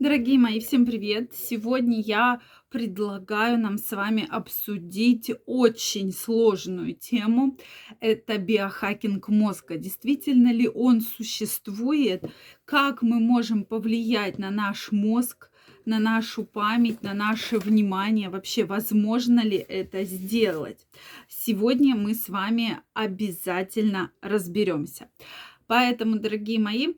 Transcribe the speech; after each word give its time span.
Дорогие 0.00 0.38
мои, 0.38 0.60
всем 0.60 0.86
привет! 0.86 1.34
Сегодня 1.34 2.00
я 2.00 2.40
предлагаю 2.70 3.58
нам 3.58 3.76
с 3.76 3.90
вами 3.90 4.26
обсудить 4.30 5.30
очень 5.44 6.10
сложную 6.14 6.94
тему. 6.94 7.58
Это 8.00 8.38
биохакинг 8.38 9.28
мозга. 9.28 9.76
Действительно 9.76 10.54
ли 10.54 10.66
он 10.68 11.02
существует? 11.02 12.24
Как 12.64 13.02
мы 13.02 13.20
можем 13.20 13.62
повлиять 13.62 14.38
на 14.38 14.50
наш 14.50 14.90
мозг, 14.90 15.50
на 15.84 15.98
нашу 15.98 16.44
память, 16.44 17.02
на 17.02 17.12
наше 17.12 17.58
внимание? 17.58 18.30
Вообще, 18.30 18.64
возможно 18.64 19.40
ли 19.40 19.58
это 19.58 20.04
сделать? 20.04 20.86
Сегодня 21.28 21.94
мы 21.94 22.14
с 22.14 22.30
вами 22.30 22.80
обязательно 22.94 24.12
разберемся. 24.22 25.10
Поэтому, 25.66 26.18
дорогие 26.18 26.58
мои, 26.58 26.94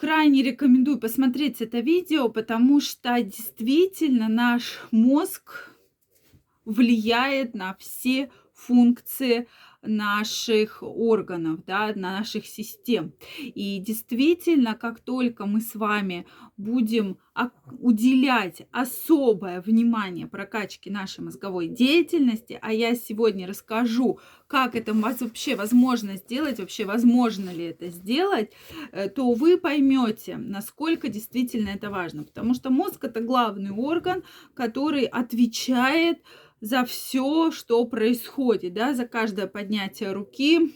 крайне 0.00 0.42
рекомендую 0.42 0.98
посмотреть 0.98 1.60
это 1.60 1.80
видео, 1.80 2.30
потому 2.30 2.80
что 2.80 3.20
действительно 3.22 4.28
наш 4.28 4.80
мозг 4.90 5.76
влияет 6.64 7.54
на 7.54 7.74
все 7.74 8.30
функции 8.54 9.46
наших 9.82 10.82
органов, 10.82 11.64
да, 11.66 11.92
наших 11.94 12.46
систем. 12.46 13.12
И 13.38 13.78
действительно, 13.78 14.74
как 14.74 15.00
только 15.00 15.46
мы 15.46 15.60
с 15.60 15.74
вами 15.74 16.26
будем 16.56 17.18
уделять 17.78 18.66
особое 18.70 19.62
внимание 19.62 20.26
прокачке 20.26 20.90
нашей 20.90 21.20
мозговой 21.24 21.68
деятельности, 21.68 22.58
а 22.60 22.72
я 22.72 22.94
сегодня 22.94 23.46
расскажу, 23.46 24.18
как 24.46 24.74
это 24.74 24.92
вообще 24.92 25.54
возможно 25.54 26.16
сделать, 26.16 26.58
вообще 26.58 26.84
возможно 26.84 27.50
ли 27.50 27.66
это 27.66 27.88
сделать, 27.88 28.50
э, 28.92 29.08
то 29.08 29.32
вы 29.32 29.56
поймете, 29.56 30.36
насколько 30.36 31.08
действительно 31.08 31.70
это 31.70 31.88
важно. 31.88 32.24
Потому 32.24 32.54
что 32.54 32.70
мозг 32.70 33.04
это 33.04 33.20
главный 33.20 33.70
орган, 33.70 34.22
который 34.54 35.04
отвечает 35.04 36.18
за 36.60 36.84
все, 36.84 37.50
что 37.50 37.84
происходит, 37.84 38.74
да, 38.74 38.94
за 38.94 39.06
каждое 39.06 39.46
поднятие 39.46 40.12
руки, 40.12 40.74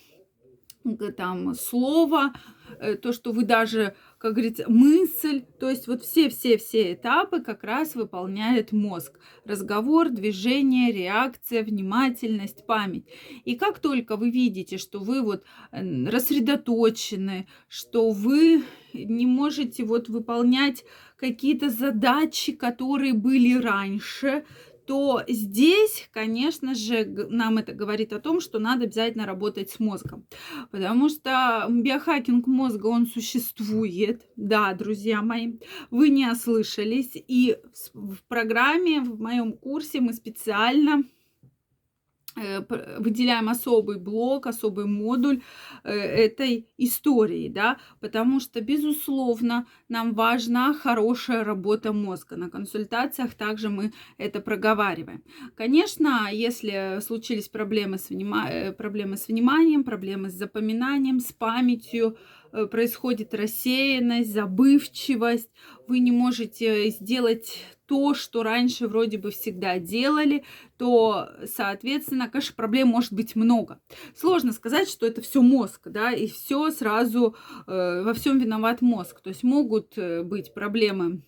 там 1.16 1.54
слово, 1.54 2.32
э, 2.78 2.96
то, 2.96 3.12
что 3.12 3.32
вы 3.32 3.44
даже, 3.44 3.94
как 4.18 4.34
говорится, 4.34 4.64
мысль, 4.68 5.42
то 5.58 5.70
есть 5.70 5.86
вот 5.86 6.02
все-все-все 6.02 6.92
этапы 6.92 7.40
как 7.40 7.64
раз 7.64 7.94
выполняет 7.94 8.72
мозг. 8.72 9.18
Разговор, 9.44 10.10
движение, 10.10 10.92
реакция, 10.92 11.62
внимательность, 11.62 12.66
память. 12.66 13.06
И 13.44 13.54
как 13.54 13.78
только 13.78 14.16
вы 14.16 14.30
видите, 14.30 14.76
что 14.76 14.98
вы 15.00 15.22
вот 15.22 15.44
рассредоточены, 15.72 17.48
что 17.68 18.10
вы 18.10 18.64
не 18.92 19.26
можете 19.26 19.84
вот 19.84 20.08
выполнять 20.08 20.84
какие-то 21.16 21.70
задачи, 21.70 22.52
которые 22.52 23.14
были 23.14 23.58
раньше, 23.58 24.44
то 24.86 25.22
здесь, 25.28 26.08
конечно 26.12 26.74
же, 26.74 27.04
нам 27.30 27.58
это 27.58 27.72
говорит 27.72 28.12
о 28.12 28.20
том, 28.20 28.40
что 28.40 28.58
надо 28.58 28.84
обязательно 28.84 29.26
работать 29.26 29.70
с 29.70 29.80
мозгом. 29.80 30.26
Потому 30.70 31.08
что 31.08 31.66
биохакинг 31.68 32.46
мозга, 32.46 32.86
он 32.86 33.06
существует. 33.06 34.26
Да, 34.36 34.72
друзья 34.74 35.22
мои, 35.22 35.54
вы 35.90 36.08
не 36.08 36.30
ослышались. 36.30 37.12
И 37.14 37.56
в 37.92 38.16
программе, 38.28 39.00
в 39.00 39.20
моем 39.20 39.52
курсе 39.52 40.00
мы 40.00 40.12
специально 40.12 41.04
выделяем 42.36 43.48
особый 43.48 43.98
блок, 43.98 44.46
особый 44.46 44.86
модуль 44.86 45.42
э, 45.84 45.92
этой 45.92 46.68
истории, 46.78 47.48
да, 47.48 47.78
потому 48.00 48.40
что, 48.40 48.60
безусловно, 48.60 49.66
нам 49.88 50.14
важна 50.14 50.74
хорошая 50.74 51.44
работа 51.44 51.92
мозга. 51.92 52.36
На 52.36 52.50
консультациях 52.50 53.34
также 53.34 53.68
мы 53.68 53.92
это 54.18 54.40
проговариваем. 54.40 55.22
Конечно, 55.54 56.28
если 56.32 56.98
случились 57.00 57.48
проблемы 57.48 57.98
с, 57.98 58.10
внима... 58.10 58.48
Э, 58.50 58.72
проблемы 58.72 59.16
с 59.16 59.28
вниманием, 59.28 59.84
проблемы 59.84 60.30
с 60.30 60.34
запоминанием, 60.34 61.20
с 61.20 61.32
памятью, 61.32 62.16
происходит 62.70 63.34
рассеянность, 63.34 64.32
забывчивость, 64.32 65.50
вы 65.88 65.98
не 65.98 66.12
можете 66.12 66.88
сделать 66.90 67.58
то, 67.86 68.14
что 68.14 68.42
раньше 68.42 68.88
вроде 68.88 69.18
бы 69.18 69.30
всегда 69.30 69.78
делали, 69.78 70.44
то, 70.78 71.28
соответственно, 71.46 72.28
конечно, 72.28 72.54
проблем 72.54 72.88
может 72.88 73.12
быть 73.12 73.36
много. 73.36 73.80
Сложно 74.16 74.52
сказать, 74.52 74.88
что 74.88 75.06
это 75.06 75.20
все 75.20 75.42
мозг, 75.42 75.88
да, 75.88 76.12
и 76.12 76.26
все 76.26 76.70
сразу 76.70 77.36
э, 77.66 78.02
во 78.02 78.14
всем 78.14 78.38
виноват 78.38 78.80
мозг. 78.80 79.20
То 79.20 79.28
есть 79.28 79.42
могут 79.42 79.98
э, 79.98 80.22
быть 80.22 80.54
проблемы 80.54 81.22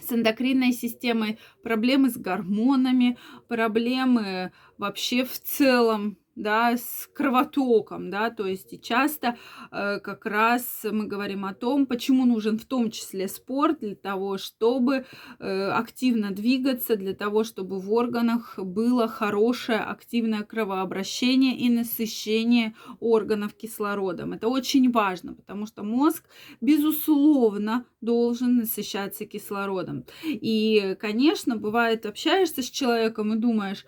с 0.00 0.12
эндокринной 0.12 0.72
системой, 0.72 1.38
проблемы 1.62 2.10
с 2.10 2.16
гормонами, 2.16 3.16
проблемы 3.48 4.52
вообще 4.76 5.24
в 5.24 5.38
целом 5.38 6.18
да, 6.36 6.76
с 6.76 7.08
кровотоком, 7.14 8.10
да, 8.10 8.30
то 8.30 8.46
есть 8.46 8.82
часто 8.82 9.36
э, 9.70 10.00
как 10.00 10.26
раз 10.26 10.84
мы 10.90 11.06
говорим 11.06 11.44
о 11.44 11.54
том, 11.54 11.86
почему 11.86 12.24
нужен 12.24 12.58
в 12.58 12.64
том 12.64 12.90
числе 12.90 13.28
спорт 13.28 13.80
для 13.80 13.94
того, 13.94 14.38
чтобы 14.38 15.06
э, 15.38 15.68
активно 15.70 16.30
двигаться, 16.30 16.96
для 16.96 17.14
того, 17.14 17.44
чтобы 17.44 17.80
в 17.80 17.92
органах 17.92 18.58
было 18.58 19.08
хорошее 19.08 19.78
активное 19.78 20.42
кровообращение 20.42 21.56
и 21.56 21.68
насыщение 21.68 22.74
органов 23.00 23.54
кислородом. 23.54 24.32
Это 24.32 24.48
очень 24.48 24.90
важно, 24.90 25.34
потому 25.34 25.66
что 25.66 25.82
мозг, 25.82 26.24
безусловно, 26.60 27.86
должен 28.00 28.56
насыщаться 28.56 29.24
кислородом. 29.24 30.04
И, 30.24 30.96
конечно, 31.00 31.56
бывает, 31.56 32.06
общаешься 32.06 32.62
с 32.62 32.70
человеком 32.70 33.32
и 33.32 33.36
думаешь, 33.36 33.86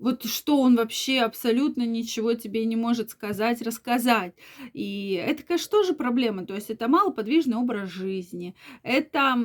вот 0.00 0.24
что 0.24 0.60
он 0.60 0.76
вообще 0.76 1.20
абсолютно 1.20 1.82
ничего 1.86 2.34
тебе 2.34 2.64
не 2.64 2.76
может 2.76 3.10
сказать, 3.10 3.62
рассказать. 3.62 4.34
И 4.72 5.12
это, 5.12 5.42
конечно, 5.42 5.70
тоже 5.70 5.94
проблема. 5.94 6.46
То 6.46 6.54
есть 6.54 6.70
это 6.70 6.88
малоподвижный 6.88 7.56
образ 7.56 7.90
жизни, 7.90 8.54
это 8.82 9.36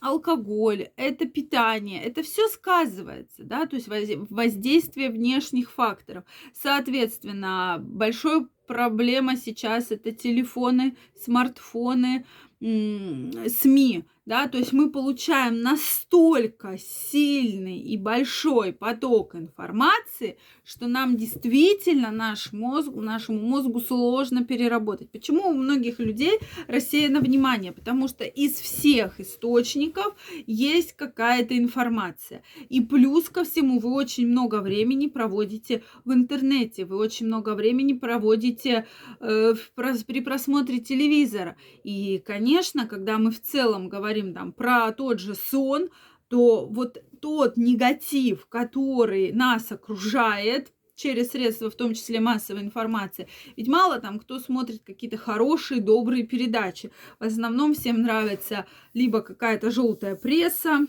алкоголь, 0.00 0.90
это 0.96 1.26
питание, 1.26 2.02
это 2.02 2.22
все 2.22 2.48
сказывается, 2.48 3.42
да, 3.44 3.66
то 3.66 3.76
есть 3.76 3.88
воздействие 3.88 5.10
внешних 5.10 5.72
факторов. 5.72 6.24
Соответственно, 6.52 7.78
большой 7.80 8.46
проблема 8.66 9.36
сейчас 9.36 9.90
это 9.90 10.12
телефоны, 10.12 10.96
смартфоны, 11.16 12.26
СМИ, 12.60 14.04
да, 14.28 14.46
то 14.46 14.58
есть 14.58 14.74
мы 14.74 14.90
получаем 14.90 15.62
настолько 15.62 16.76
сильный 16.76 17.78
и 17.78 17.96
большой 17.96 18.74
поток 18.74 19.34
информации, 19.34 20.36
что 20.68 20.86
нам 20.86 21.16
действительно 21.16 22.10
наш 22.10 22.52
мозг, 22.52 22.92
нашему 22.94 23.40
мозгу 23.40 23.80
сложно 23.80 24.44
переработать. 24.44 25.10
Почему 25.10 25.48
у 25.48 25.54
многих 25.54 25.98
людей 25.98 26.38
рассеяно 26.66 27.20
внимание? 27.20 27.72
Потому 27.72 28.06
что 28.06 28.24
из 28.24 28.52
всех 28.52 29.18
источников 29.18 30.14
есть 30.46 30.92
какая-то 30.92 31.56
информация. 31.56 32.42
И 32.68 32.82
плюс 32.82 33.30
ко 33.30 33.44
всему 33.44 33.78
вы 33.78 33.94
очень 33.94 34.26
много 34.26 34.60
времени 34.60 35.06
проводите 35.06 35.84
в 36.04 36.12
интернете, 36.12 36.84
вы 36.84 36.96
очень 36.96 37.26
много 37.26 37.54
времени 37.54 37.94
проводите 37.94 38.86
э, 39.20 39.54
при 39.74 40.20
просмотре 40.20 40.80
телевизора. 40.80 41.56
И, 41.82 42.22
конечно, 42.26 42.86
когда 42.86 43.16
мы 43.16 43.30
в 43.30 43.40
целом 43.40 43.88
говорим 43.88 44.34
там 44.34 44.52
про 44.52 44.92
тот 44.92 45.18
же 45.18 45.34
сон, 45.34 45.88
то 46.28 46.66
вот 46.66 47.02
тот 47.20 47.56
негатив, 47.56 48.46
который 48.46 49.32
нас 49.32 49.72
окружает, 49.72 50.72
через 50.98 51.30
средства, 51.30 51.70
в 51.70 51.76
том 51.76 51.94
числе 51.94 52.20
массовой 52.20 52.62
информации. 52.62 53.28
Ведь 53.56 53.68
мало 53.68 54.00
там 54.00 54.18
кто 54.18 54.38
смотрит 54.40 54.82
какие-то 54.84 55.16
хорошие, 55.16 55.80
добрые 55.80 56.24
передачи. 56.24 56.90
В 57.20 57.24
основном 57.24 57.74
всем 57.74 58.02
нравится 58.02 58.66
либо 58.94 59.20
какая-то 59.20 59.70
желтая 59.70 60.16
пресса, 60.16 60.80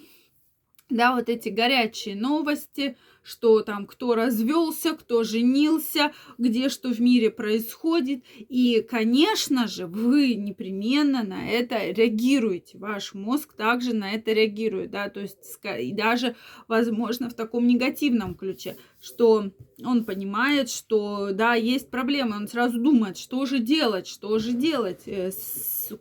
да, 0.89 1.15
вот 1.15 1.29
эти 1.29 1.49
горячие 1.49 2.15
новости, 2.15 2.97
что 3.21 3.61
там 3.61 3.85
кто 3.85 4.15
развелся, 4.15 4.93
кто 4.93 5.23
женился, 5.23 6.13
где 6.37 6.69
что 6.69 6.89
в 6.89 6.99
мире 6.99 7.29
происходит. 7.29 8.23
И, 8.37 8.81
конечно 8.89 9.67
же, 9.67 9.85
вы 9.85 10.33
непременно 10.35 11.23
на 11.23 11.47
это 11.47 11.91
реагируете. 11.91 12.77
Ваш 12.77 13.13
мозг 13.13 13.53
также 13.53 13.93
на 13.93 14.13
это 14.13 14.33
реагирует, 14.33 14.91
да, 14.91 15.09
то 15.09 15.19
есть 15.19 15.59
даже, 15.93 16.35
возможно, 16.67 17.29
в 17.29 17.33
таком 17.33 17.67
негативном 17.67 18.35
ключе, 18.35 18.77
что 18.99 19.51
он 19.83 20.05
понимает, 20.05 20.69
что, 20.69 21.29
да, 21.31 21.53
есть 21.53 21.89
проблемы, 21.89 22.35
он 22.35 22.47
сразу 22.47 22.79
думает, 22.79 23.17
что 23.17 23.45
же 23.45 23.59
делать, 23.59 24.07
что 24.07 24.39
же 24.39 24.53
делать, 24.53 25.03
э, 25.05 25.31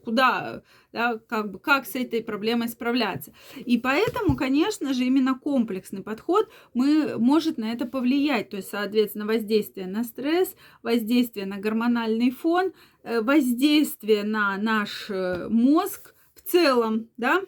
куда, 0.04 0.62
да, 0.92 1.18
как 1.28 1.50
бы, 1.50 1.58
как 1.58 1.86
с 1.86 1.94
этой 1.94 2.22
проблемой 2.22 2.68
справляться. 2.68 3.32
И 3.56 3.78
поэтому, 3.78 4.36
конечно 4.36 4.94
же, 4.94 5.04
именно 5.04 5.38
комплексный 5.38 6.02
подход 6.02 6.48
мы, 6.74 7.18
может 7.18 7.58
на 7.58 7.72
это 7.72 7.86
повлиять. 7.86 8.50
То 8.50 8.56
есть, 8.56 8.70
соответственно, 8.70 9.26
воздействие 9.26 9.86
на 9.86 10.04
стресс, 10.04 10.54
воздействие 10.82 11.46
на 11.46 11.58
гормональный 11.58 12.30
фон, 12.30 12.72
э, 13.02 13.20
воздействие 13.20 14.24
на 14.24 14.56
наш 14.56 15.10
э, 15.10 15.48
мозг– 15.48 16.14
в 16.38 16.50
целом, 16.50 17.10
да, 17.16 17.42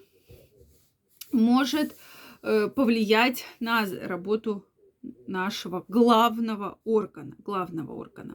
может 1.32 1.96
э, 2.42 2.68
повлиять 2.68 3.44
на 3.60 3.86
работу 4.02 4.66
нашего 5.26 5.84
главного 5.88 6.78
органа, 6.84 7.34
главного 7.38 7.92
органа. 7.92 8.34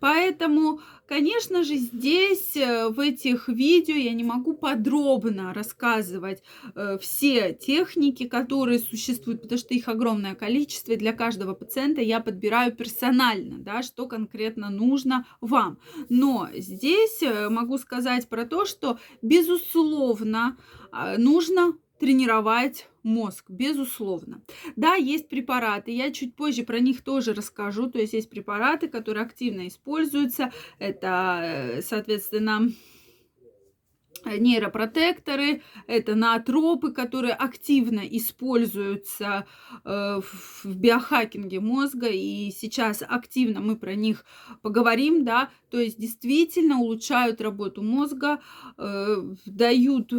Поэтому, 0.00 0.80
конечно 1.06 1.62
же, 1.62 1.76
здесь 1.76 2.56
э, 2.56 2.88
в 2.88 2.98
этих 2.98 3.48
видео 3.48 3.94
я 3.94 4.12
не 4.12 4.24
могу 4.24 4.54
подробно 4.54 5.54
рассказывать 5.54 6.42
э, 6.74 6.98
все 6.98 7.52
техники, 7.52 8.26
которые 8.26 8.78
существуют, 8.78 9.42
потому 9.42 9.58
что 9.58 9.74
их 9.74 9.88
огромное 9.88 10.34
количество, 10.34 10.92
и 10.92 10.96
для 10.96 11.12
каждого 11.12 11.54
пациента 11.54 12.00
я 12.00 12.20
подбираю 12.20 12.74
персонально, 12.74 13.58
да, 13.58 13.82
что 13.82 14.06
конкретно 14.06 14.70
нужно 14.70 15.26
вам. 15.40 15.78
Но 16.08 16.48
здесь 16.54 17.22
э, 17.22 17.48
могу 17.50 17.78
сказать 17.78 18.28
про 18.28 18.46
то, 18.46 18.64
что, 18.64 18.98
безусловно, 19.22 20.56
э, 20.92 21.18
нужно 21.18 21.74
тренировать 22.00 22.88
мозг, 23.02 23.44
безусловно. 23.50 24.42
Да, 24.74 24.94
есть 24.94 25.28
препараты, 25.28 25.92
я 25.92 26.10
чуть 26.10 26.34
позже 26.34 26.64
про 26.64 26.80
них 26.80 27.02
тоже 27.02 27.34
расскажу, 27.34 27.90
то 27.90 27.98
есть 27.98 28.14
есть 28.14 28.30
препараты, 28.30 28.88
которые 28.88 29.24
активно 29.24 29.68
используются, 29.68 30.50
это, 30.78 31.40
э, 31.42 31.82
соответственно, 31.82 32.68
нейропротекторы, 34.24 35.62
это 35.86 36.14
наотропы, 36.14 36.92
которые 36.92 37.34
активно 37.34 38.00
используются 38.00 39.46
э, 39.84 40.20
в 40.20 40.64
биохакинге 40.64 41.60
мозга, 41.60 42.08
и 42.08 42.50
сейчас 42.50 43.02
активно 43.06 43.60
мы 43.60 43.76
про 43.76 43.94
них 43.94 44.24
поговорим, 44.62 45.24
да, 45.24 45.50
то 45.70 45.78
есть 45.78 45.98
действительно 45.98 46.78
улучшают 46.80 47.40
работу 47.40 47.82
мозга, 47.82 48.40
э, 48.78 49.16
дают 49.46 50.12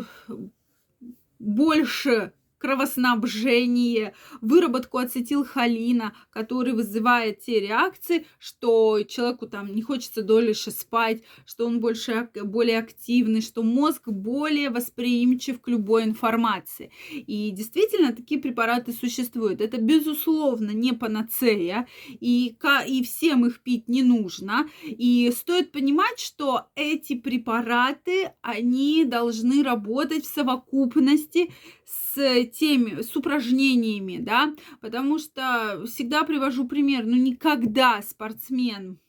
больше 1.41 2.33
кровоснабжение, 2.61 4.13
выработку 4.39 4.99
ацетилхолина, 4.99 6.13
который 6.29 6.73
вызывает 6.73 7.41
те 7.41 7.59
реакции, 7.59 8.25
что 8.37 9.01
человеку 9.03 9.47
там 9.47 9.73
не 9.73 9.81
хочется 9.81 10.21
дольше 10.21 10.69
спать, 10.71 11.23
что 11.45 11.65
он 11.65 11.79
больше, 11.79 12.29
более 12.43 12.77
активный, 12.77 13.41
что 13.41 13.63
мозг 13.63 14.07
более 14.07 14.69
восприимчив 14.69 15.59
к 15.59 15.67
любой 15.67 16.03
информации. 16.03 16.91
И 17.11 17.49
действительно, 17.51 18.13
такие 18.13 18.39
препараты 18.39 18.93
существуют. 18.93 19.59
Это, 19.59 19.81
безусловно, 19.81 20.71
не 20.71 20.93
панацея, 20.93 21.87
и, 22.19 22.55
и 22.87 23.03
всем 23.03 23.45
их 23.45 23.61
пить 23.61 23.89
не 23.89 24.03
нужно. 24.03 24.69
И 24.85 25.31
стоит 25.35 25.71
понимать, 25.71 26.19
что 26.19 26.67
эти 26.75 27.15
препараты, 27.15 28.33
они 28.41 29.03
должны 29.05 29.63
работать 29.63 30.25
в 30.25 30.33
совокупности 30.33 31.51
с 31.85 32.00
теми, 32.15 33.01
с 33.01 33.15
упражнениями, 33.15 34.17
да, 34.17 34.53
потому 34.79 35.19
что 35.19 35.83
всегда 35.85 36.23
привожу 36.23 36.67
пример, 36.67 37.05
ну 37.05 37.15
никогда 37.15 38.01
спортсмен 38.01 38.99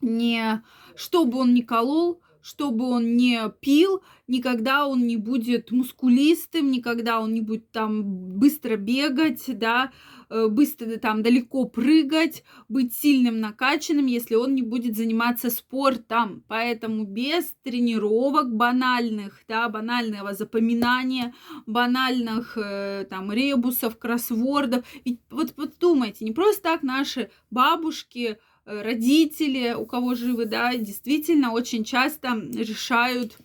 не, 0.00 0.62
что 0.94 1.24
бы 1.24 1.38
он 1.38 1.54
ни 1.54 1.62
колол, 1.62 2.22
чтобы 2.48 2.88
он 2.88 3.14
не 3.16 3.38
пил, 3.60 4.02
никогда 4.26 4.86
он 4.86 5.06
не 5.06 5.18
будет 5.18 5.70
мускулистым, 5.70 6.70
никогда 6.70 7.20
он 7.20 7.34
не 7.34 7.42
будет 7.42 7.70
там 7.72 8.02
быстро 8.38 8.76
бегать, 8.76 9.44
да, 9.46 9.92
э, 10.30 10.48
быстро 10.48 10.96
там 10.96 11.22
далеко 11.22 11.66
прыгать, 11.66 12.44
быть 12.70 12.94
сильным, 12.94 13.40
накачанным, 13.40 14.06
если 14.06 14.34
он 14.34 14.54
не 14.54 14.62
будет 14.62 14.96
заниматься 14.96 15.50
спортом. 15.50 16.42
Поэтому 16.48 17.04
без 17.04 17.54
тренировок 17.62 18.56
банальных, 18.56 19.42
да, 19.46 19.68
банального 19.68 20.32
запоминания, 20.32 21.34
банальных 21.66 22.56
э, 22.56 23.06
там 23.10 23.30
ребусов, 23.30 23.98
кроссвордов. 23.98 24.86
Ведь 25.04 25.20
вот 25.30 25.54
подумайте, 25.54 26.24
не 26.24 26.32
просто 26.32 26.62
так 26.62 26.82
наши 26.82 27.30
бабушки, 27.50 28.38
родители, 28.68 29.72
у 29.72 29.86
кого 29.86 30.14
живы, 30.14 30.44
да, 30.44 30.76
действительно 30.76 31.52
очень 31.52 31.84
часто 31.84 32.34
решают 32.52 33.38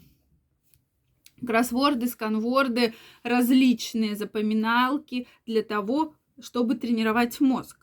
кроссворды, 1.46 2.08
сканворды, 2.08 2.94
различные 3.24 4.16
запоминалки 4.16 5.28
для 5.46 5.64
того, 5.64 6.16
чтобы 6.42 6.76
тренировать 6.76 7.40
мозг. 7.40 7.78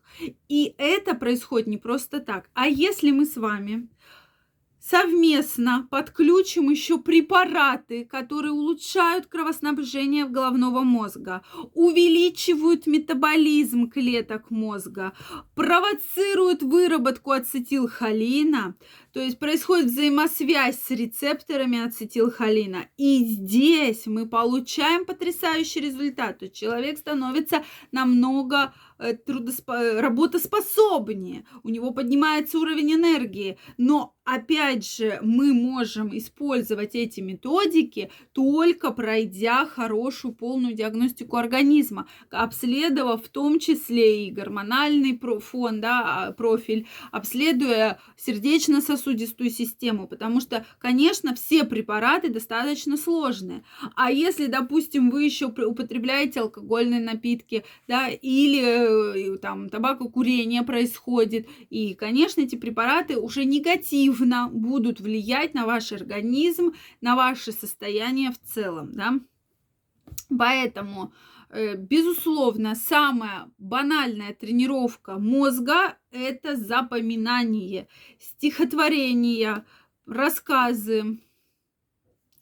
И 0.49 0.75
это 0.77 1.15
происходит 1.15 1.67
не 1.67 1.79
просто 1.79 2.21
так. 2.21 2.51
А 2.53 2.67
если 2.67 3.11
мы 3.11 3.25
с 3.25 3.37
вами 3.37 3.89
совместно 4.81 5.87
подключим 5.91 6.71
еще 6.71 6.99
препараты, 6.99 8.05
которые 8.05 8.53
улучшают 8.53 9.27
кровоснабжение 9.27 10.25
головного 10.25 10.81
мозга, 10.81 11.43
увеличивают 11.75 12.87
метаболизм 12.87 13.89
клеток 13.91 14.51
мозга, 14.51 15.13
провоцируют 15.55 16.63
выработку 16.63 17.33
ацетилхолина, 17.33 18.75
то 19.13 19.21
есть 19.21 19.39
происходит 19.39 19.87
взаимосвязь 19.87 20.81
с 20.81 20.91
рецепторами 20.91 21.85
ацетилхолина. 21.85 22.87
И 22.97 23.25
здесь 23.25 24.07
мы 24.07 24.27
получаем 24.29 25.05
потрясающий 25.05 25.81
результат. 25.81 26.39
То 26.39 26.45
есть 26.45 26.57
человек 26.57 26.99
становится 26.99 27.65
намного 27.91 28.73
трудосп... 29.27 29.69
работоспособнее, 29.69 31.45
у 31.63 31.69
него 31.69 31.93
поднимается 31.93 32.59
уровень 32.59 32.95
энергии. 32.95 33.59
Но 33.77 34.17
опять 34.25 34.87
же, 34.87 35.19
мы 35.23 35.53
можем 35.53 36.17
использовать 36.17 36.95
эти 36.95 37.21
методики 37.21 38.11
только 38.33 38.91
пройдя 38.91 39.67
хорошую 39.67 40.35
полную 40.35 40.75
диагностику 40.75 41.37
организма, 41.37 42.07
обследовав 42.31 43.25
в 43.25 43.29
том 43.29 43.59
числе 43.59 44.27
и 44.27 44.31
гормональный 44.31 45.19
фон, 45.41 45.81
да, 45.81 46.27
а, 46.27 46.33
профиль, 46.33 46.87
обследуя 47.13 47.99
сердечно-сосудистую 48.17 49.21
сосудистую 49.21 49.51
систему, 49.51 50.07
потому 50.07 50.41
что, 50.41 50.65
конечно, 50.79 51.35
все 51.35 51.65
препараты 51.65 52.29
достаточно 52.31 52.97
сложные. 52.97 53.65
А 53.95 54.11
если, 54.11 54.47
допустим, 54.47 55.11
вы 55.11 55.25
еще 55.25 55.47
употребляете 55.47 56.41
алкогольные 56.41 57.01
напитки, 57.01 57.65
да, 57.89 58.09
или 58.09 58.90
э, 58.91 59.39
там 59.39 59.69
табакокурение 59.69 60.63
происходит, 60.63 61.49
и, 61.71 61.95
конечно, 61.95 62.41
эти 62.41 62.57
препараты 62.57 63.19
уже 63.19 63.45
негативно 63.45 64.49
будут 64.53 65.01
влиять 65.01 65.55
на 65.55 65.67
ваш 65.67 65.93
организм, 65.93 66.73
на 67.01 67.17
ваше 67.17 67.53
состояние 67.53 68.31
в 68.31 68.39
целом, 68.39 68.93
да. 68.93 69.15
Поэтому 70.37 71.13
Э, 71.53 71.75
безусловно, 71.75 72.77
самая 72.77 73.51
банальная 73.59 74.33
тренировка 74.33 75.19
мозга– 75.19 75.99
это 76.13 76.57
запоминание, 76.57 77.89
стихотворения, 78.21 79.65
рассказы, 80.07 81.19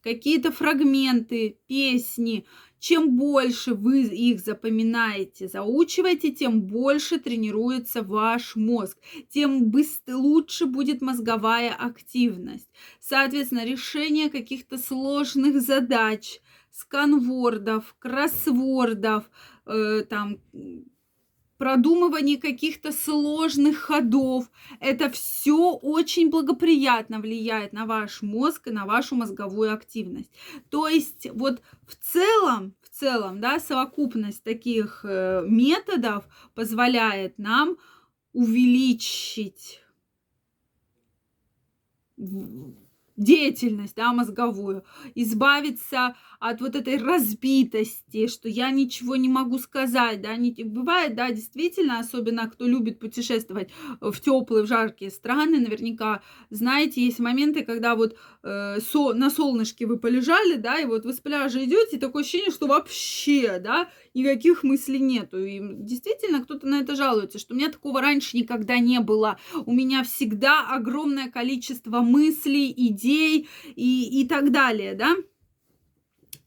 какие-то 0.03 0.53
фрагменты, 0.53 1.59
песни. 1.67 2.47
Чем 2.79 3.17
больше 3.17 3.75
вы 3.75 4.03
их 4.03 4.41
запоминаете, 4.41 5.49
заучиваете, 5.49 6.31
тем 6.31 6.63
больше 6.63 7.19
тренируется 7.19 8.03
ваш 8.03 8.57
мозг, 8.57 8.99
тем 9.31 9.71
быстро, 9.71 10.17
лучше 10.17 10.67
будет 10.67 11.03
мозговая 11.03 11.73
активность. 11.73 12.69
Соответственно, 13.01 13.65
решение 13.65 14.31
каких-то 14.31 14.79
сложных 14.79 15.61
задач– 15.61 16.41
сканвордов, 16.71 17.95
кроссвордов, 17.99 19.31
э, 19.67 20.05
там 20.09 20.39
продумывание 21.59 22.39
каких-то 22.39 22.93
сложных 22.93 23.79
ходов. 23.79 24.51
Это 24.81 25.11
все 25.11 25.73
очень 25.73 26.31
благоприятно 26.31 27.19
влияет 27.21 27.73
на 27.73 27.85
ваш 27.85 28.23
мозг 28.23 28.69
и 28.69 28.71
на 28.71 28.87
вашу 28.87 29.17
мозговую 29.17 29.75
активность. 29.75 30.31
То 30.71 30.89
есть 30.89 31.27
вот 31.33 31.61
в 31.87 31.97
целом, 31.97 32.75
в 32.81 32.89
целом, 32.89 33.41
да, 33.41 33.59
совокупность 33.59 34.43
таких 34.43 35.05
э, 35.05 35.45
методов 35.47 36.25
позволяет 36.55 37.39
нам 37.39 37.77
увеличить 38.33 39.81
деятельность, 43.19 43.97
да, 43.97 44.13
мозговую, 44.13 44.85
избавиться 45.15 46.15
от 46.41 46.61
вот 46.61 46.77
этой 46.77 46.99
разбитости, 46.99 48.29
что 48.29 48.49
я 48.49 48.71
ничего 48.71 49.17
не 49.17 49.29
могу 49.29 49.59
сказать, 49.59 50.23
да, 50.23 50.37
не 50.37 50.53
бывает, 50.63 51.17
да, 51.17 51.31
действительно, 51.31 51.99
особенно 51.99 52.49
кто 52.49 52.67
любит 52.67 53.01
путешествовать 53.01 53.71
в 54.01 54.21
теплые, 54.21 54.65
в 54.65 54.69
жаркие 54.69 55.11
страны, 55.11 55.59
наверняка, 55.59 56.23
знаете, 56.51 57.05
есть 57.05 57.19
моменты, 57.19 57.65
когда 57.65 57.97
вот 57.97 58.17
э, 58.45 58.79
со, 58.81 59.13
на 59.15 59.31
солнышке 59.31 59.87
вы 59.87 59.99
полежали, 59.99 60.55
да, 60.55 60.79
и 60.79 60.87
вот 60.87 61.05
вы 61.05 61.13
с 61.13 61.19
пляжа 61.19 61.65
идете, 61.65 61.97
и 61.97 62.01
такое 62.01 62.23
ощущение, 62.23 62.53
что 62.53 62.69
вообще, 62.69 63.59
да, 63.59 63.89
никаких 64.15 64.63
мыслей 64.63 65.01
нету, 65.01 65.45
и 65.45 65.61
действительно 65.61 66.45
кто-то 66.45 66.69
на 66.69 66.81
это 66.81 66.95
жалуется, 66.95 67.41
что 67.41 67.55
у 67.55 67.57
меня 67.57 67.69
такого 67.71 68.01
раньше 68.01 68.37
никогда 68.37 68.79
не 68.79 69.01
было, 69.01 69.39
у 69.67 69.73
меня 69.73 70.05
всегда 70.05 70.69
огромное 70.69 71.29
количество 71.31 72.01
мыслей, 72.01 72.73
идей 72.77 73.08
и, 73.09 74.21
и 74.23 74.29
так 74.29 74.51
далее, 74.51 74.95
да, 74.95 75.17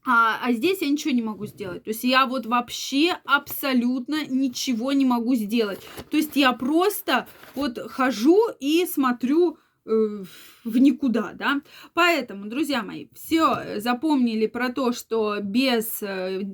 А, 0.04 0.40
а 0.42 0.52
здесь 0.52 0.82
я 0.82 0.90
ничего 0.90 1.14
не 1.14 1.22
могу 1.22 1.46
сделать. 1.46 1.84
То 1.84 1.90
есть 1.90 2.02
я 2.02 2.26
вот 2.26 2.46
вообще 2.46 3.16
абсолютно 3.24 4.26
ничего 4.26 4.92
не 4.92 5.04
могу 5.04 5.36
сделать. 5.36 5.80
То 6.10 6.16
есть 6.16 6.34
я 6.34 6.52
просто 6.52 7.28
вот 7.54 7.78
хожу 7.90 8.38
и 8.58 8.84
смотрю 8.84 9.58
э, 9.86 10.24
в 10.64 10.78
никуда, 10.78 11.34
да. 11.34 11.60
Поэтому, 11.94 12.48
друзья 12.48 12.82
мои, 12.82 13.06
все 13.14 13.78
запомнили 13.80 14.48
про 14.48 14.70
то, 14.70 14.92
что 14.92 15.38
без 15.40 16.02
э, 16.02 16.50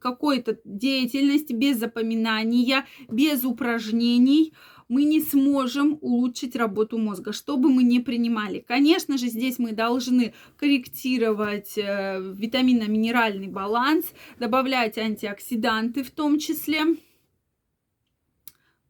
какой-то 0.00 0.58
деятельности, 0.64 1.52
без 1.52 1.78
запоминания, 1.78 2.84
без 3.08 3.44
упражнений– 3.44 4.54
мы 4.88 5.04
не 5.04 5.20
сможем 5.20 5.98
улучшить 6.00 6.56
работу 6.56 6.98
мозга, 6.98 7.32
что 7.32 7.56
бы 7.56 7.68
мы 7.68 7.82
ни 7.82 7.98
принимали. 7.98 8.60
Конечно 8.66 9.18
же, 9.18 9.28
здесь 9.28 9.58
мы 9.58 9.72
должны 9.72 10.34
корректировать 10.56 11.76
э, 11.76 12.18
витаминно-минеральный 12.34 13.48
баланс, 13.48 14.12
добавлять 14.38 14.96
антиоксиданты 14.96 16.02
в 16.02 16.10
том 16.10 16.38
числе. 16.38 16.96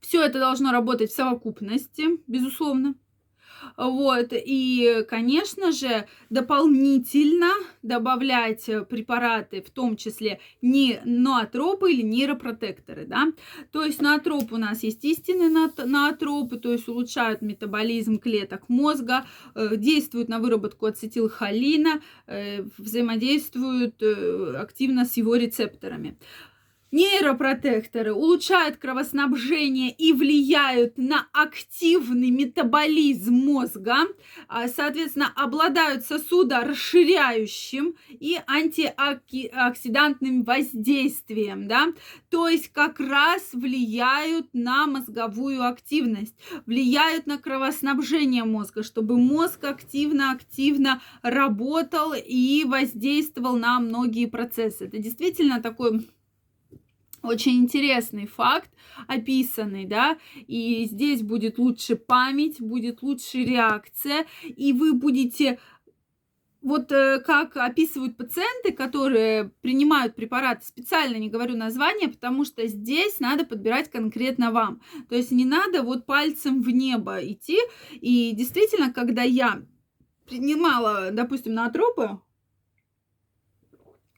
Все 0.01 0.25
это 0.25 0.39
должно 0.39 0.71
работать 0.71 1.11
в 1.11 1.17
совокупности, 1.17 2.05
безусловно. 2.27 2.95
Вот, 3.77 4.29
и, 4.33 5.05
конечно 5.09 5.73
же, 5.73 6.07
дополнительно 6.31 7.51
добавлять 7.83 8.65
препараты, 8.89 9.63
в 9.63 9.71
том 9.71 9.97
числе 9.97 10.41
не 10.63 11.01
ноотропы 11.05 11.93
или 11.93 12.03
нейропротекторы, 12.03 13.07
да. 13.07 13.33
То 13.73 13.85
есть 13.85 14.01
ноотроп 14.01 14.53
у 14.53 14.57
нас 14.57 14.83
есть 14.83 15.05
истинные 15.05 15.49
ноотропы, 15.85 16.59
то 16.59 16.73
есть 16.73 16.89
улучшают 16.89 17.43
метаболизм 17.43 18.19
клеток 18.19 18.69
мозга, 18.69 19.27
э, 19.55 19.77
действуют 19.77 20.29
на 20.29 20.39
выработку 20.39 20.87
ацетилхолина, 20.87 22.01
э, 22.27 22.63
взаимодействуют 22.79 24.03
э, 24.03 24.55
активно 24.57 25.05
с 25.05 25.17
его 25.17 25.37
рецепторами. 25.37 26.17
Нейропротекторы 26.91 28.15
улучшают 28.15 28.79
кровоснабжение 28.79 29.91
и 29.91 30.15
влияют 30.15 30.97
на 30.97 31.29
активный 31.35 32.31
метаболизм 32.31 33.35
мозга, 33.35 34.07
а, 34.49 34.69
соответственно, 34.69 35.31
обладают 35.37 36.07
сосудорасширяющим 36.07 37.95
и 38.09 38.41
антиоксидантным 38.47 40.45
воздействием, 40.45 41.69
да, 41.69 41.89
то 42.31 42.49
есть 42.49 42.69
как 42.73 43.01
раз 43.01 43.51
влияют 43.53 44.47
на 44.55 44.87
мозговую 44.87 45.67
активность, 45.67 46.37
влияют 46.65 47.27
на 47.27 47.37
кровоснабжение 47.37 48.45
мозга, 48.45 48.83
чтобы 48.83 49.19
мозг 49.19 49.63
активно-активно 49.65 51.03
работал 51.21 52.15
и 52.15 52.65
воздействовал 52.65 53.59
на 53.59 53.79
многие 53.79 54.25
процессы. 54.25 54.87
Это 54.87 54.97
действительно 54.97 55.61
такой 55.61 56.09
очень 57.23 57.57
интересный 57.57 58.27
факт 58.27 58.71
описанный, 59.07 59.85
да, 59.85 60.19
и 60.47 60.85
здесь 60.85 61.23
будет 61.23 61.59
лучше 61.59 61.97
память, 61.97 62.61
будет 62.61 63.03
лучше 63.03 63.39
реакция, 63.39 64.27
и 64.45 64.73
вы 64.73 64.95
будете 64.95 65.59
вот 66.61 66.91
э, 66.91 67.21
как 67.21 67.57
описывают 67.57 68.17
пациенты, 68.17 68.73
которые 68.73 69.51
принимают 69.63 70.17
препараты, 70.17 70.67
специально 70.67 71.17
не 71.17 71.29
говорю 71.29 71.57
название, 71.57 72.09
потому 72.09 72.45
что 72.45 72.67
здесь 72.67 73.21
надо 73.21 73.45
подбирать 73.45 73.91
конкретно 73.91 74.51
вам. 74.51 74.83
То 75.09 75.15
есть 75.15 75.31
не 75.31 75.45
надо 75.45 75.83
вот 75.83 76.05
пальцем 76.05 76.63
в 76.63 76.71
небо 76.71 77.19
идти. 77.23 77.59
И 77.93 78.33
действительно, 78.33 78.93
когда 78.93 79.23
я 79.23 79.63
принимала, 80.27 81.11
допустим, 81.13 81.55
натропы, 81.55 82.21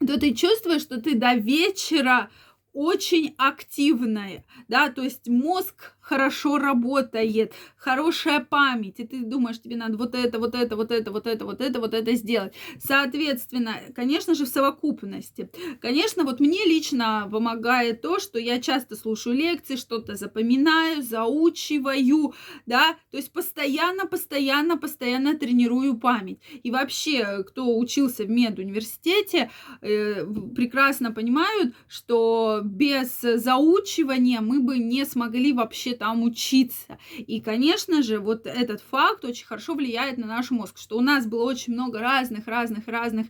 то 0.00 0.18
ты 0.18 0.34
чувствуешь, 0.34 0.82
что 0.82 1.00
ты 1.00 1.14
до 1.14 1.34
вечера 1.34 2.30
очень 2.72 3.34
активная, 3.38 4.44
да, 4.68 4.90
то 4.90 5.02
есть 5.02 5.28
мозг 5.28 5.96
хорошо 6.10 6.58
работает, 6.58 7.52
хорошая 7.76 8.40
память, 8.40 8.98
и 8.98 9.06
ты 9.06 9.20
думаешь, 9.20 9.60
тебе 9.60 9.76
надо 9.76 9.96
вот 9.96 10.16
это, 10.16 10.40
вот 10.40 10.56
это, 10.56 10.74
вот 10.74 10.90
это, 10.90 11.12
вот 11.12 11.26
это, 11.28 11.44
вот 11.44 11.60
это, 11.60 11.78
вот 11.78 11.94
это 11.94 12.14
сделать. 12.16 12.52
Соответственно, 12.84 13.76
конечно 13.94 14.34
же, 14.34 14.44
в 14.44 14.48
совокупности. 14.48 15.50
Конечно, 15.80 16.24
вот 16.24 16.40
мне 16.40 16.64
лично 16.66 17.28
помогает 17.30 18.02
то, 18.02 18.18
что 18.18 18.40
я 18.40 18.60
часто 18.60 18.96
слушаю 18.96 19.36
лекции, 19.36 19.76
что-то 19.76 20.16
запоминаю, 20.16 21.00
заучиваю, 21.00 22.34
да, 22.66 22.96
то 23.12 23.16
есть 23.16 23.32
постоянно, 23.32 24.06
постоянно, 24.06 24.76
постоянно 24.76 25.38
тренирую 25.38 25.96
память. 25.96 26.40
И 26.64 26.72
вообще, 26.72 27.44
кто 27.44 27.78
учился 27.78 28.24
в 28.24 28.30
медуниверситете, 28.30 29.52
э, 29.80 30.26
прекрасно 30.56 31.12
понимают, 31.12 31.72
что 31.86 32.62
без 32.64 33.20
заучивания 33.20 34.40
мы 34.40 34.58
бы 34.60 34.78
не 34.78 35.04
смогли 35.04 35.52
вообще 35.52 35.99
там 36.00 36.22
учиться. 36.22 36.98
И, 37.18 37.42
конечно 37.42 38.02
же, 38.02 38.20
вот 38.20 38.46
этот 38.46 38.80
факт 38.80 39.22
очень 39.22 39.44
хорошо 39.44 39.74
влияет 39.74 40.16
на 40.16 40.26
наш 40.26 40.50
мозг, 40.50 40.78
что 40.78 40.96
у 40.96 41.02
нас 41.02 41.26
было 41.26 41.44
очень 41.44 41.74
много 41.74 41.98
разных-разных-разных 41.98 43.26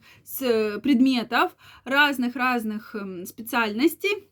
предметов, 0.81 1.57
разных-разных 1.85 2.95
эм, 2.95 3.27
специальностей, 3.27 4.29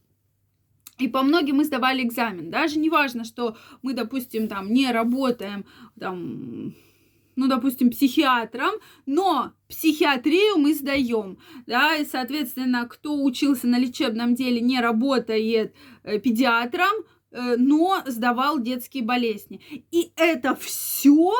и 1.00 1.08
по 1.08 1.22
многим 1.22 1.56
мы 1.56 1.64
сдавали 1.64 2.04
экзамен. 2.04 2.48
Даже 2.48 2.78
не 2.78 2.90
важно, 2.90 3.24
что 3.24 3.56
мы, 3.82 3.92
допустим, 3.92 4.46
там 4.46 4.72
не 4.72 4.92
работаем 4.92 5.64
там, 5.98 6.76
ну, 7.34 7.48
допустим, 7.48 7.90
психиатром, 7.90 8.70
но 9.04 9.52
психиатрию 9.68 10.58
мы 10.58 10.74
сдаем, 10.74 11.38
да, 11.66 11.96
и, 11.96 12.04
соответственно, 12.04 12.86
кто 12.86 13.20
учился 13.20 13.66
на 13.66 13.80
лечебном 13.80 14.36
деле, 14.36 14.60
не 14.60 14.80
работает 14.80 15.74
э, 16.04 16.20
педиатром, 16.20 17.04
Э, 17.08 17.17
но 17.30 18.02
сдавал 18.06 18.58
детские 18.58 19.04
болезни. 19.04 19.60
И 19.90 20.12
это 20.16 20.54
все 20.54 21.32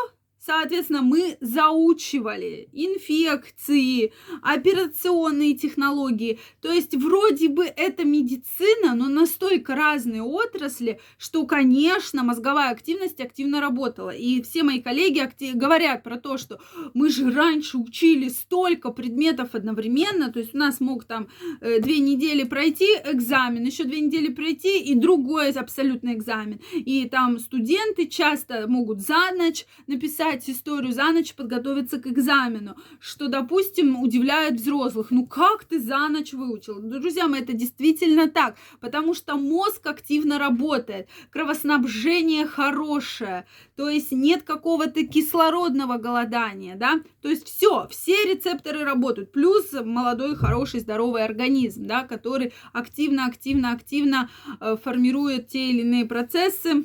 Соответственно, 0.48 1.02
мы 1.02 1.36
заучивали 1.42 2.70
инфекции, 2.72 4.14
операционные 4.40 5.52
технологии. 5.52 6.38
То 6.62 6.72
есть 6.72 6.94
вроде 6.96 7.50
бы 7.50 7.66
это 7.66 8.06
медицина, 8.06 8.94
но 8.94 9.10
настолько 9.10 9.74
разные 9.74 10.22
отрасли, 10.22 11.00
что, 11.18 11.44
конечно, 11.44 12.24
мозговая 12.24 12.70
активность 12.70 13.20
активно 13.20 13.60
работала. 13.60 14.08
И 14.08 14.40
все 14.40 14.62
мои 14.62 14.80
коллеги 14.80 15.20
говорят 15.52 16.02
про 16.02 16.16
то, 16.16 16.38
что 16.38 16.58
мы 16.94 17.10
же 17.10 17.30
раньше 17.30 17.76
учили 17.76 18.30
столько 18.30 18.90
предметов 18.90 19.50
одновременно. 19.54 20.32
То 20.32 20.38
есть 20.38 20.54
у 20.54 20.58
нас 20.58 20.80
мог 20.80 21.04
там 21.04 21.28
э, 21.60 21.78
две 21.80 21.98
недели 21.98 22.44
пройти 22.44 22.86
экзамен, 23.04 23.64
еще 23.64 23.84
две 23.84 24.00
недели 24.00 24.32
пройти 24.32 24.80
и 24.80 24.94
другой 24.94 25.50
абсолютно 25.50 26.14
экзамен. 26.14 26.58
И 26.72 27.06
там 27.06 27.38
студенты 27.38 28.06
часто 28.06 28.66
могут 28.66 29.00
за 29.00 29.30
ночь 29.36 29.66
написать 29.86 30.37
читать 30.38 30.48
историю 30.48 30.92
за 30.92 31.12
ночь, 31.12 31.34
подготовиться 31.34 31.98
к 31.98 32.06
экзамену, 32.06 32.76
что, 33.00 33.28
допустим, 33.28 34.00
удивляет 34.00 34.54
взрослых. 34.54 35.10
Ну 35.10 35.26
как 35.26 35.64
ты 35.64 35.80
за 35.80 36.08
ночь 36.08 36.32
выучил? 36.32 36.80
Друзья 36.80 37.28
мои, 37.28 37.40
это 37.40 37.52
действительно 37.52 38.28
так, 38.28 38.56
потому 38.80 39.14
что 39.14 39.36
мозг 39.36 39.86
активно 39.86 40.38
работает, 40.38 41.08
кровоснабжение 41.30 42.46
хорошее, 42.46 43.46
то 43.76 43.88
есть 43.88 44.12
нет 44.12 44.42
какого-то 44.42 45.06
кислородного 45.06 45.98
голодания, 45.98 46.76
да, 46.76 47.00
то 47.22 47.28
есть 47.28 47.46
все, 47.46 47.86
все 47.88 48.24
рецепторы 48.24 48.84
работают, 48.84 49.32
плюс 49.32 49.72
молодой, 49.72 50.36
хороший, 50.36 50.80
здоровый 50.80 51.24
организм, 51.24 51.86
да, 51.86 52.04
который 52.04 52.52
активно, 52.72 53.26
активно, 53.26 53.72
активно 53.72 54.30
э, 54.60 54.76
формирует 54.82 55.48
те 55.48 55.70
или 55.70 55.80
иные 55.80 56.04
процессы, 56.04 56.84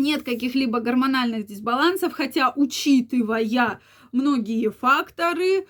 нет 0.00 0.22
каких-либо 0.22 0.80
гормональных 0.80 1.46
дисбалансов, 1.46 2.12
хотя 2.12 2.52
учитывая 2.56 3.80
многие 4.12 4.70
факторы, 4.70 5.66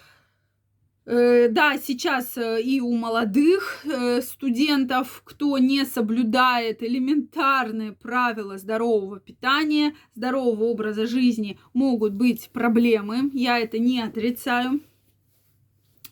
э, 1.04 1.48
да, 1.48 1.76
сейчас 1.78 2.36
э, 2.36 2.62
и 2.62 2.80
у 2.80 2.92
молодых 2.96 3.84
э, 3.84 4.22
студентов, 4.22 5.22
кто 5.24 5.58
не 5.58 5.84
соблюдает 5.84 6.82
элементарные 6.82 7.92
правила 7.92 8.56
здорового 8.56 9.20
питания, 9.20 9.94
здорового 10.14 10.64
образа 10.64 11.06
жизни, 11.06 11.58
могут 11.74 12.14
быть 12.14 12.50
проблемы. 12.52 13.30
Я 13.34 13.58
это 13.58 13.78
не 13.78 14.00
отрицаю 14.00 14.80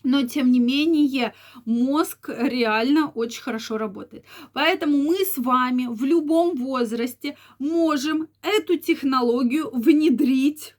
но 0.03 0.23
тем 0.23 0.51
не 0.51 0.59
менее 0.59 1.33
мозг 1.65 2.29
реально 2.29 3.09
очень 3.09 3.41
хорошо 3.41 3.77
работает. 3.77 4.25
Поэтому 4.53 4.97
мы 4.97 5.17
с 5.25 5.37
вами 5.37 5.87
в 5.89 6.03
любом 6.03 6.55
возрасте 6.55 7.37
можем 7.59 8.27
эту 8.41 8.77
технологию 8.77 9.69
внедрить 9.71 10.75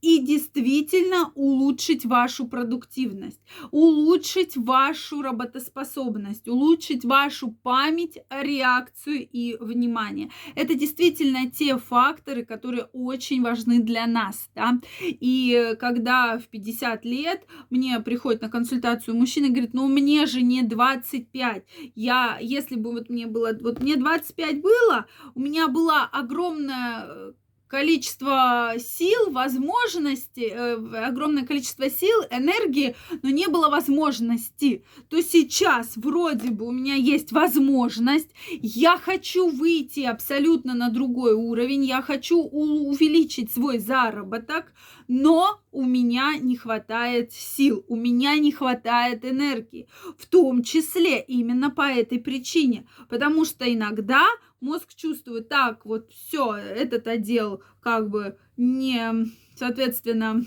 и 0.00 0.18
действительно 0.18 1.32
улучшить 1.34 2.04
вашу 2.04 2.46
продуктивность, 2.46 3.40
улучшить 3.70 4.56
вашу 4.56 5.22
работоспособность, 5.22 6.48
улучшить 6.48 7.04
вашу 7.04 7.52
память, 7.62 8.18
реакцию 8.30 9.28
и 9.30 9.56
внимание. 9.60 10.30
Это 10.54 10.74
действительно 10.74 11.50
те 11.50 11.78
факторы, 11.78 12.44
которые 12.44 12.84
очень 12.92 13.42
важны 13.42 13.80
для 13.80 14.06
нас. 14.06 14.48
Да? 14.54 14.80
И 15.00 15.76
когда 15.78 16.38
в 16.38 16.48
50 16.48 17.04
лет 17.04 17.46
мне 17.70 18.00
приходит 18.00 18.42
на 18.42 18.48
консультацию 18.48 19.16
мужчина 19.16 19.46
и 19.46 19.50
говорит, 19.50 19.74
ну 19.74 19.88
мне 19.88 20.26
же 20.26 20.42
не 20.42 20.62
25, 20.62 21.64
я, 21.94 22.38
если 22.40 22.76
бы 22.76 22.92
вот 22.92 23.10
мне 23.10 23.26
было, 23.26 23.56
вот 23.60 23.80
мне 23.80 23.96
25 23.96 24.62
было, 24.62 25.06
у 25.34 25.40
меня 25.40 25.68
была 25.68 26.04
огромная 26.06 27.34
количество 27.70 28.74
сил, 28.78 29.30
возможностей, 29.30 30.50
э, 30.52 30.74
огромное 31.06 31.46
количество 31.46 31.88
сил, 31.88 32.22
энергии, 32.30 32.96
но 33.22 33.30
не 33.30 33.46
было 33.46 33.68
возможности, 33.68 34.84
то 35.08 35.22
сейчас 35.22 35.96
вроде 35.96 36.50
бы 36.50 36.66
у 36.66 36.72
меня 36.72 36.96
есть 36.96 37.30
возможность, 37.30 38.30
я 38.60 38.98
хочу 38.98 39.48
выйти 39.48 40.00
абсолютно 40.00 40.74
на 40.74 40.90
другой 40.90 41.34
уровень, 41.34 41.84
я 41.84 42.02
хочу 42.02 42.42
увеличить 42.42 43.52
свой 43.52 43.78
заработок, 43.78 44.72
но 45.06 45.60
у 45.72 45.84
меня 45.84 46.36
не 46.36 46.56
хватает 46.56 47.32
сил, 47.32 47.84
у 47.88 47.96
меня 47.96 48.36
не 48.38 48.52
хватает 48.52 49.24
энергии, 49.24 49.88
в 50.18 50.26
том 50.26 50.62
числе 50.62 51.20
именно 51.20 51.70
по 51.70 51.82
этой 51.82 52.18
причине, 52.18 52.86
потому 53.08 53.44
что 53.44 53.72
иногда 53.72 54.26
мозг 54.60 54.94
чувствует, 54.94 55.48
так, 55.48 55.84
вот 55.86 56.10
все, 56.12 56.54
этот 56.54 57.06
отдел 57.06 57.62
как 57.80 58.10
бы 58.10 58.38
не, 58.56 59.26
соответственно, 59.56 60.44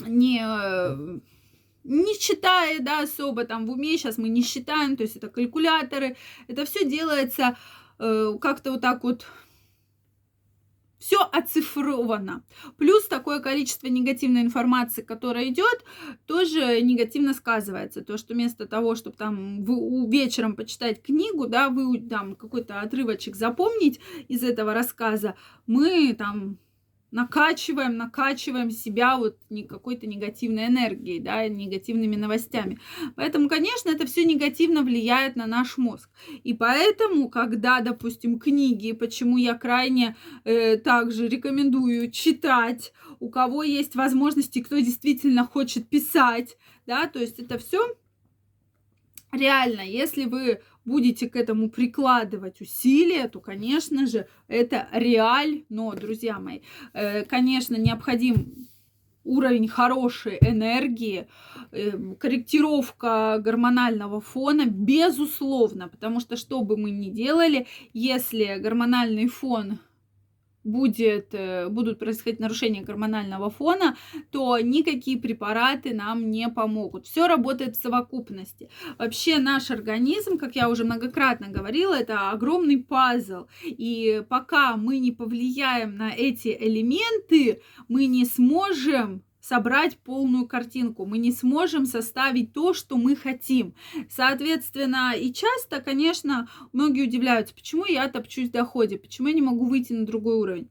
не 0.00 0.42
не 1.84 2.18
считая, 2.20 2.80
да, 2.80 3.00
особо 3.00 3.44
там 3.44 3.66
в 3.66 3.70
уме, 3.70 3.96
сейчас 3.96 4.18
мы 4.18 4.28
не 4.28 4.42
считаем, 4.42 4.96
то 4.96 5.04
есть 5.04 5.16
это 5.16 5.28
калькуляторы, 5.28 6.16
это 6.46 6.66
все 6.66 6.84
делается 6.84 7.56
э, 7.98 8.34
как-то 8.40 8.72
вот 8.72 8.82
так 8.82 9.04
вот 9.04 9.24
все 10.98 11.18
оцифровано. 11.32 12.44
Плюс 12.76 13.06
такое 13.06 13.40
количество 13.40 13.86
негативной 13.86 14.42
информации, 14.42 15.02
которая 15.02 15.48
идет, 15.48 15.84
тоже 16.26 16.80
негативно 16.82 17.34
сказывается. 17.34 18.02
То, 18.02 18.16
что 18.16 18.34
вместо 18.34 18.66
того, 18.66 18.94
чтобы 18.94 19.16
там 19.16 19.64
вы 19.64 20.10
вечером 20.10 20.56
почитать 20.56 21.02
книгу, 21.02 21.46
да, 21.46 21.68
вы 21.70 22.00
там 22.00 22.34
какой-то 22.34 22.80
отрывочек 22.80 23.36
запомнить 23.36 24.00
из 24.28 24.42
этого 24.42 24.74
рассказа, 24.74 25.34
мы 25.66 26.14
там 26.14 26.58
накачиваем, 27.10 27.96
накачиваем 27.96 28.70
себя 28.70 29.16
вот 29.16 29.38
не 29.50 29.64
какой-то 29.64 30.06
негативной 30.06 30.66
энергией, 30.66 31.20
да, 31.20 31.48
негативными 31.48 32.16
новостями. 32.16 32.78
Поэтому, 33.16 33.48
конечно, 33.48 33.90
это 33.90 34.06
все 34.06 34.24
негативно 34.24 34.82
влияет 34.82 35.36
на 35.36 35.46
наш 35.46 35.78
мозг. 35.78 36.10
И 36.44 36.52
поэтому, 36.54 37.28
когда, 37.30 37.80
допустим, 37.80 38.38
книги, 38.38 38.92
почему 38.92 39.38
я 39.38 39.54
крайне 39.54 40.16
э, 40.44 40.76
также 40.76 41.28
рекомендую 41.28 42.10
читать, 42.10 42.92
у 43.20 43.30
кого 43.30 43.62
есть 43.62 43.94
возможности, 43.94 44.62
кто 44.62 44.78
действительно 44.78 45.46
хочет 45.46 45.88
писать, 45.88 46.56
да, 46.86 47.06
то 47.06 47.18
есть 47.18 47.38
это 47.38 47.58
все 47.58 47.96
реально, 49.32 49.82
если 49.82 50.24
вы 50.24 50.62
будете 50.88 51.28
к 51.28 51.36
этому 51.36 51.70
прикладывать 51.70 52.60
усилия, 52.60 53.28
то, 53.28 53.40
конечно 53.40 54.06
же, 54.06 54.26
это 54.48 54.88
реаль. 54.92 55.64
Но, 55.68 55.92
друзья 55.94 56.38
мои, 56.38 56.60
э, 56.94 57.24
конечно, 57.24 57.76
необходим 57.76 58.68
уровень 59.28 59.68
хорошей 59.68 60.38
энергии, 60.40 61.28
э, 61.72 62.14
корректировка 62.18 63.38
гормонального 63.44 64.20
фона, 64.20 64.64
безусловно, 64.66 65.88
потому 65.88 66.20
что 66.20 66.36
что 66.36 66.62
бы 66.62 66.76
мы 66.76 66.90
ни 66.90 67.10
делали, 67.10 67.66
если 67.92 68.58
гормональный 68.58 69.28
фон 69.28 69.78
будет, 70.68 71.28
э, 71.32 71.68
будут 71.68 71.98
происходить 71.98 72.40
нарушения 72.40 72.82
гормонального 72.82 73.50
фона, 73.50 73.96
то 74.30 74.58
никакие 74.58 75.18
препараты 75.18 75.94
нам 75.94 76.30
не 76.30 76.48
помогут. 76.48 77.06
Все 77.06 77.26
работает 77.26 77.76
в 77.76 77.82
совокупности. 77.82 78.68
Вообще 78.98 79.38
наш 79.38 79.70
организм, 79.70 80.38
как 80.38 80.56
я 80.56 80.68
уже 80.68 80.84
многократно 80.84 81.48
говорила, 81.48 81.94
это 81.94 82.30
огромный 82.30 82.78
пазл. 82.78 83.46
И 83.64 84.22
пока 84.28 84.76
мы 84.76 84.98
не 84.98 85.12
повлияем 85.12 85.96
на 85.96 86.10
эти 86.10 86.56
элементы, 86.60 87.62
мы 87.88 88.06
не 88.06 88.24
сможем 88.24 89.22
собрать 89.48 89.96
полную 89.98 90.46
картинку, 90.46 91.06
мы 91.06 91.16
не 91.16 91.32
сможем 91.32 91.86
составить 91.86 92.52
то, 92.52 92.74
что 92.74 92.98
мы 92.98 93.16
хотим. 93.16 93.74
Соответственно, 94.10 95.14
и 95.16 95.32
часто, 95.32 95.80
конечно, 95.80 96.48
многие 96.72 97.04
удивляются, 97.06 97.54
почему 97.54 97.86
я 97.86 98.08
топчусь 98.08 98.48
в 98.48 98.52
доходе, 98.52 98.98
почему 98.98 99.28
я 99.28 99.34
не 99.34 99.42
могу 99.42 99.64
выйти 99.64 99.94
на 99.94 100.04
другой 100.04 100.36
уровень. 100.36 100.68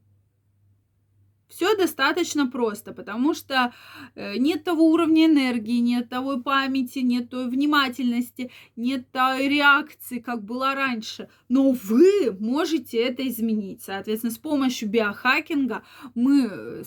Все 1.48 1.74
достаточно 1.76 2.46
просто, 2.46 2.92
потому 2.92 3.32
что 3.34 3.72
э, 4.14 4.36
нет 4.36 4.64
того 4.64 4.90
уровня 4.90 5.26
энергии, 5.26 5.78
нет 5.78 6.10
того 6.10 6.40
памяти, 6.40 6.98
нет 6.98 7.30
той 7.30 7.48
внимательности, 7.48 8.50
нет 8.76 9.10
той 9.10 9.48
реакции, 9.48 10.18
как 10.18 10.44
было 10.44 10.74
раньше. 10.74 11.28
Но 11.48 11.70
вы 11.72 12.36
можете 12.38 12.98
это 12.98 13.26
изменить. 13.26 13.82
Соответственно, 13.82 14.30
с 14.30 14.38
помощью 14.38 14.90
биохакинга 14.90 15.82
мы 16.14 16.48
э, 16.50 16.82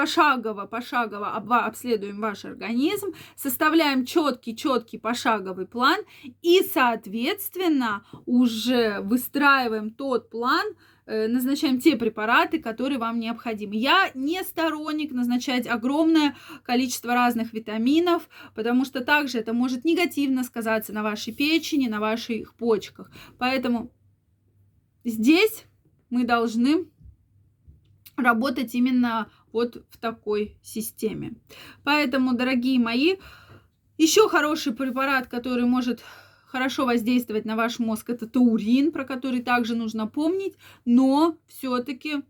пошагово, 0.00 0.66
пошагово 0.66 1.28
обследуем 1.66 2.22
ваш 2.22 2.46
организм, 2.46 3.08
составляем 3.36 4.06
четкий, 4.06 4.56
четкий 4.56 4.96
пошаговый 4.96 5.66
план 5.66 5.98
и, 6.40 6.62
соответственно, 6.62 8.02
уже 8.24 9.00
выстраиваем 9.00 9.90
тот 9.90 10.30
план, 10.30 10.66
э, 11.04 11.28
назначаем 11.28 11.80
те 11.80 11.96
препараты, 11.96 12.62
которые 12.62 12.98
вам 12.98 13.20
необходимы. 13.20 13.76
Я 13.76 14.10
не 14.14 14.42
сторонник 14.42 15.12
назначать 15.12 15.66
огромное 15.66 16.34
количество 16.62 17.12
разных 17.12 17.52
витаминов, 17.52 18.26
потому 18.54 18.86
что 18.86 19.04
также 19.04 19.38
это 19.38 19.52
может 19.52 19.84
негативно 19.84 20.44
сказаться 20.44 20.94
на 20.94 21.02
вашей 21.02 21.34
печени, 21.34 21.88
на 21.88 22.00
ваших 22.00 22.54
почках. 22.54 23.10
Поэтому 23.36 23.90
здесь 25.04 25.66
мы 26.08 26.24
должны 26.24 26.86
работать 28.16 28.74
именно 28.74 29.28
вот 29.52 29.84
в 29.90 29.98
такой 29.98 30.56
системе. 30.62 31.34
Поэтому, 31.84 32.34
дорогие 32.34 32.78
мои, 32.78 33.16
еще 33.98 34.28
хороший 34.28 34.72
препарат, 34.72 35.26
который 35.28 35.64
может 35.64 36.02
хорошо 36.46 36.84
воздействовать 36.84 37.44
на 37.44 37.54
ваш 37.54 37.78
мозг, 37.78 38.10
это 38.10 38.26
таурин, 38.26 38.90
про 38.90 39.04
который 39.04 39.40
также 39.40 39.76
нужно 39.76 40.06
помнить, 40.06 40.56
но 40.84 41.36
все-таки 41.46 42.22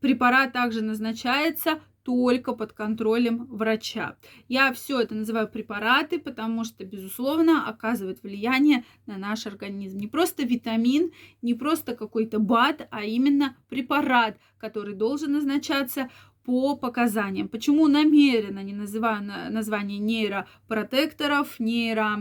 препарат 0.00 0.52
также 0.52 0.82
назначается 0.82 1.80
только 2.04 2.52
под 2.52 2.72
контролем 2.72 3.46
врача. 3.46 4.16
Я 4.46 4.72
все 4.72 5.00
это 5.00 5.14
называю 5.14 5.48
препараты, 5.48 6.18
потому 6.18 6.64
что, 6.64 6.84
безусловно, 6.84 7.66
оказывает 7.66 8.22
влияние 8.22 8.84
на 9.06 9.16
наш 9.16 9.46
организм. 9.46 9.98
Не 9.98 10.06
просто 10.06 10.44
витамин, 10.44 11.10
не 11.42 11.54
просто 11.54 11.96
какой-то 11.96 12.38
БАД, 12.38 12.88
а 12.90 13.04
именно 13.04 13.56
препарат, 13.68 14.38
который 14.58 14.94
должен 14.94 15.32
назначаться 15.32 16.10
по 16.44 16.76
показаниям. 16.76 17.48
Почему 17.48 17.88
намеренно 17.88 18.62
не 18.62 18.74
называю 18.74 19.24
название 19.50 19.98
нейропротекторов, 19.98 21.58
нейро, 21.58 22.18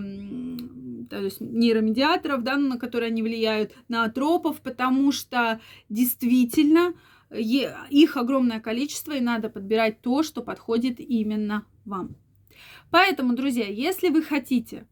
то 1.09 1.21
есть 1.21 1.41
нейромедиаторов, 1.41 2.41
да, 2.41 2.55
на 2.55 2.79
которые 2.79 3.09
они 3.09 3.21
влияют, 3.21 3.73
на 3.89 4.07
тропов, 4.07 4.61
потому 4.61 5.11
что 5.11 5.59
действительно 5.89 6.93
их 7.33 8.17
огромное 8.17 8.59
количество, 8.59 9.13
и 9.13 9.21
надо 9.21 9.49
подбирать 9.49 10.01
то, 10.01 10.23
что 10.23 10.41
подходит 10.41 10.99
именно 10.99 11.65
вам. 11.85 12.15
Поэтому, 12.91 13.33
друзья, 13.35 13.67
если 13.67 14.09
вы 14.09 14.21
хотите 14.21 14.85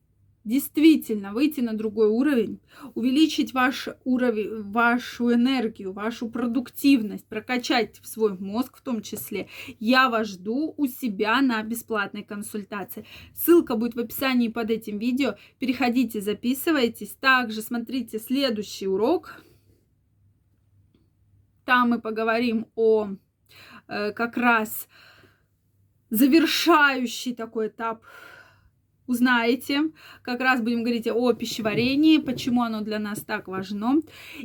действительно 0.43 1.34
выйти 1.34 1.62
на 1.62 1.73
другой 1.73 2.08
уровень, 2.08 2.60
увеличить 2.95 3.54
ваш 3.54 3.89
уровень, 4.04 4.63
вашу 4.63 5.32
энергию, 5.34 5.93
вашу 5.93 6.30
продуктивность, 6.30 7.25
прокачать 7.27 7.99
свой 8.04 8.38
мозг 8.38 8.77
в 8.77 8.82
том 8.82 9.01
числе, 9.01 9.47
я 9.80 10.10
вас 10.10 10.27
жду 10.27 10.73
у 10.77 10.88
себя 10.88 11.41
на 11.41 11.62
бесплатной 11.62 12.23
консультации. 12.23 13.06
Ссылка 13.36 13.75
будет 13.75 13.95
в 13.95 13.99
описании 13.99 14.47
под 14.47 14.71
этим 14.71 14.97
видео. 14.97 15.36
Переходите, 15.60 16.21
записывайтесь. 16.21 17.12
Также 17.19 17.62
смотрите 17.62 18.19
следующий 18.19 18.88
урок 18.88 19.43
там 21.71 21.91
мы 21.91 22.01
поговорим 22.01 22.67
о 22.75 23.07
э, 23.88 24.12
как 24.12 24.36
раз 24.36 24.89
завершающий 26.10 27.34
такой 27.34 27.69
этап 27.69 28.03
узнаете. 29.07 29.84
Как 30.21 30.41
раз 30.41 30.60
будем 30.60 30.84
говорить 30.84 31.07
о 31.07 31.31
пищеварении, 31.31 32.17
почему 32.17 32.63
оно 32.63 32.81
для 32.81 32.99
нас 32.99 33.21
так 33.21 33.47
важно. 33.47 34.01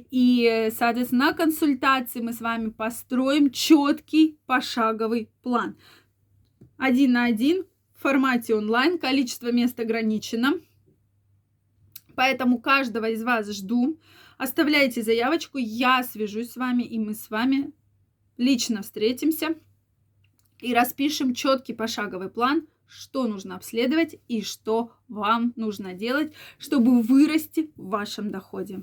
И, 0.09 0.71
соответственно, 0.73 1.27
на 1.27 1.33
консультации 1.33 2.21
мы 2.21 2.33
с 2.33 2.41
вами 2.41 2.69
построим 2.69 3.51
четкий 3.51 4.39
пошаговый 4.47 5.29
план. 5.43 5.77
Один 6.79 7.15
на 7.15 7.25
один 7.25 7.65
в 7.97 8.03
формате 8.03 8.55
онлайн, 8.55 9.01
количество 9.01 9.51
мест 9.51 9.81
ограничено. 9.81 10.61
Поэтому 12.15 12.61
каждого 12.61 13.09
из 13.11 13.25
вас 13.25 13.51
жду. 13.51 13.99
Оставляйте 14.37 15.03
заявочку, 15.03 15.59
я 15.59 16.03
свяжусь 16.03 16.53
с 16.53 16.57
вами, 16.57 16.83
и 16.83 16.99
мы 16.99 17.15
с 17.15 17.31
вами 17.31 17.73
лично 18.37 18.83
встретимся 18.83 19.55
и 20.61 20.75
распишем 20.75 21.35
четкий 21.35 21.73
пошаговый 21.73 22.29
план, 22.29 22.67
что 22.87 23.27
нужно 23.27 23.57
обследовать 23.57 24.17
и 24.29 24.43
что 24.43 24.93
вам 25.09 25.53
нужно 25.57 25.95
делать, 25.95 26.33
чтобы 26.59 27.01
вырасти 27.03 27.71
в 27.77 27.89
вашем 27.89 28.31
доходе. 28.31 28.83